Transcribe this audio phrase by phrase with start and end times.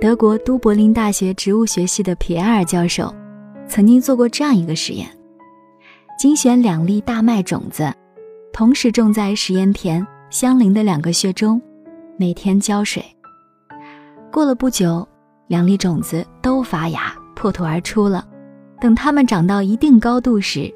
[0.00, 3.14] 德国都柏林大学植物学系的皮埃尔教授
[3.68, 5.06] 曾经做过这样一个实验：
[6.18, 7.92] 精选两粒大麦种子，
[8.50, 11.60] 同时种在实验田相邻的两个穴中，
[12.16, 13.04] 每天浇水。
[14.32, 15.06] 过了不久，
[15.48, 18.26] 两粒种子都发芽破土而出了。
[18.80, 20.72] 等它们长到一定高度时，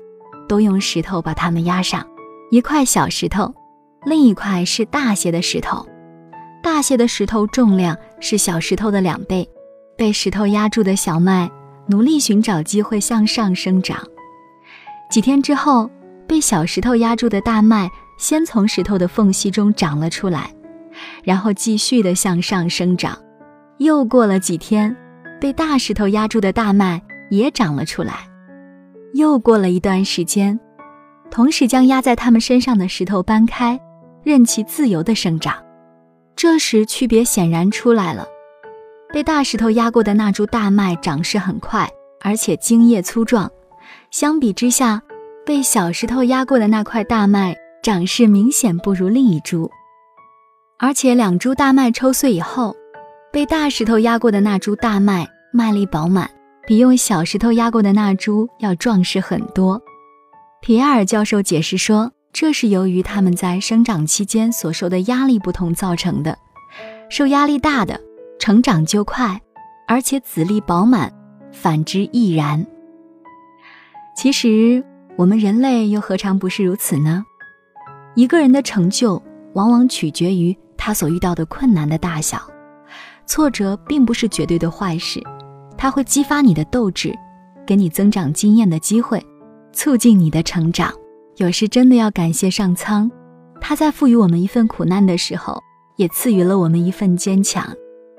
[0.46, 2.06] 都用石头把它们压上，
[2.50, 3.54] 一块小石头，
[4.04, 5.86] 另一块是大些的石头。
[6.64, 9.46] 大些的石头重量是小石头的两倍，
[9.98, 11.48] 被石头压住的小麦
[11.86, 14.02] 努力寻找机会向上生长。
[15.10, 15.90] 几天之后，
[16.26, 20.50] 被小石头压住的大麦先从石头的缝隙中长了出来，
[21.22, 23.14] 然后继续的向上生长。
[23.76, 24.96] 又过了几天，
[25.38, 28.26] 被大石头压住的大麦也长了出来。
[29.12, 30.58] 又过了一段时间，
[31.30, 33.78] 同时将压在它们身上的石头搬开，
[34.22, 35.54] 任其自由的生长。
[36.36, 38.26] 这时区别显然出来了，
[39.12, 41.88] 被大石头压过的那株大麦长势很快，
[42.20, 43.48] 而且茎叶粗壮；
[44.10, 45.00] 相比之下，
[45.46, 49.70] 被小石头压过的那块大麦长势明显不如另一株。
[50.78, 52.74] 而且两株大麦抽穗以后，
[53.32, 56.28] 被大石头压过的那株大麦麦粒饱满，
[56.66, 59.80] 比用小石头压过的那株要壮实很多。
[60.60, 62.10] 皮埃尔教授解释说。
[62.34, 66.36] 这是由于他们在生长期间所受的压力不同造成的。
[67.08, 68.00] 受压力大的
[68.40, 69.40] 成长就快，
[69.86, 71.08] 而且籽粒饱满；
[71.52, 72.66] 反之亦然。
[74.16, 74.84] 其实
[75.16, 77.24] 我们人类又何尝不是如此呢？
[78.16, 82.42] 一个人的成就往往取决于他所遇到的困难的大小。
[83.26, 85.22] 挫折并不是绝对的坏事，
[85.78, 87.16] 它会激发你的斗志，
[87.64, 89.24] 给你增长经验的机会，
[89.72, 90.92] 促进你的成长。
[91.36, 93.10] 有时真的要感谢上苍，
[93.60, 95.60] 他在赋予我们一份苦难的时候，
[95.96, 97.66] 也赐予了我们一份坚强。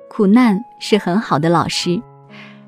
[0.10, 2.02] 苦难是很好的老师，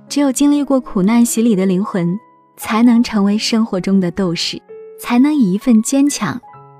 [0.07, 2.17] 只有经历过苦难洗礼的灵魂，
[2.55, 4.57] 才能成为生活中的斗士，
[4.97, 6.39] 才能以一份坚强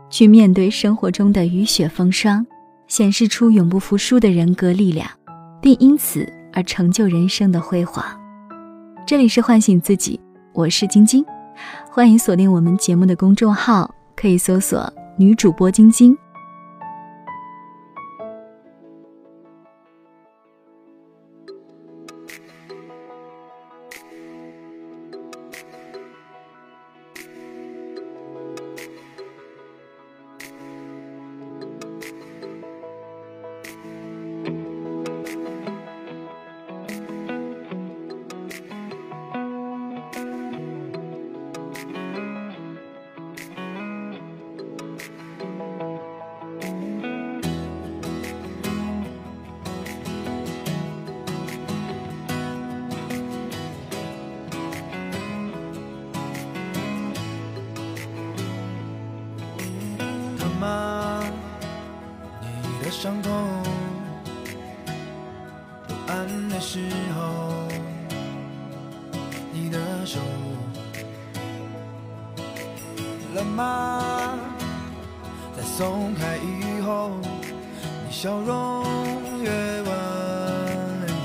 [0.10, 2.46] 去面对生活中的雨雪风霜，
[2.88, 5.06] 显示出永不服输的人格力量，
[5.62, 8.02] 并因此而成就人生的辉煌。
[9.06, 10.18] 这里是唤醒自己，
[10.54, 11.24] 我是晶晶。
[11.90, 16.18] 欢迎锁定我们节目的公众号，可以搜索“女主播晶晶”。
[62.88, 63.34] 的伤痛
[65.86, 66.80] 不安的时
[67.14, 67.68] 候，
[69.52, 70.22] 你的手
[73.36, 74.40] 冷吗？
[75.54, 77.12] 在松开以后，
[78.08, 78.86] 你笑容
[79.44, 79.50] 越
[79.82, 79.92] 温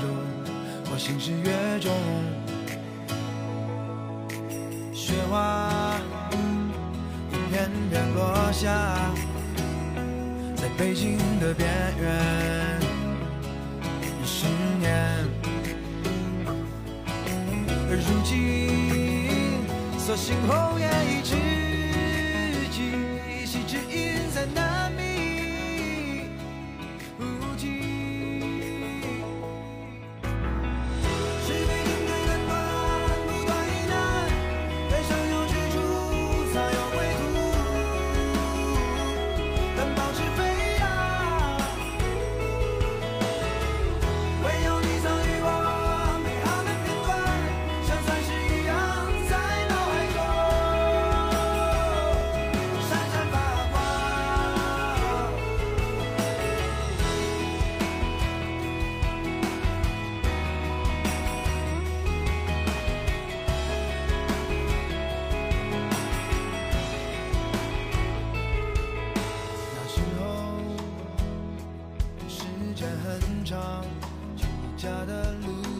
[0.01, 0.09] 柔，
[0.91, 1.93] 我心事越重。
[4.93, 5.95] 雪花
[7.31, 8.99] 一片片落下。
[10.77, 11.69] 北京的边
[12.01, 12.79] 缘，
[14.25, 14.47] 十
[14.79, 14.91] 年，
[17.89, 19.67] 而如今，
[19.99, 21.72] 所幸红颜已知。
[72.75, 73.85] 时间很长
[74.35, 75.72] 去你家的路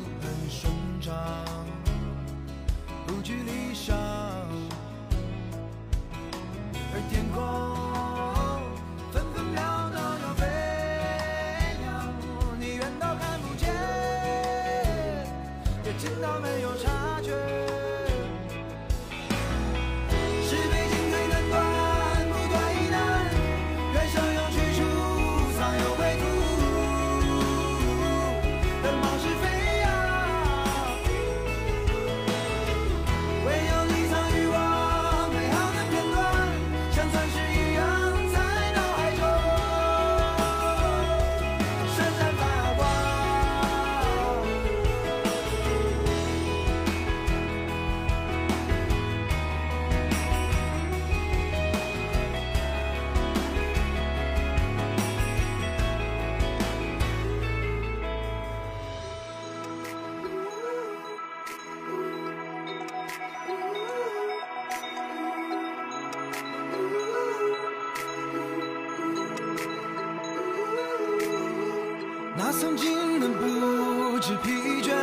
[72.60, 74.94] 曾经的不知疲倦，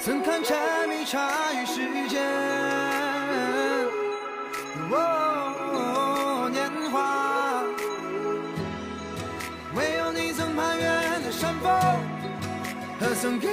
[0.00, 2.22] 曾看柴米茶与时间。
[4.90, 7.64] 哦，年华，
[9.74, 10.84] 唯有你曾攀越
[11.24, 11.70] 的山峰
[13.00, 13.48] 和曾给。